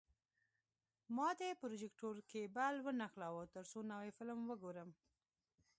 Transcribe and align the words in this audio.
ما 1.15 1.29
د 1.39 1.41
پروجیکتور 1.61 2.15
کیبل 2.31 2.73
ونښلاوه، 2.85 3.43
ترڅو 3.53 3.79
نوی 3.93 4.09
فلم 4.17 4.39
وګورم. 4.47 4.89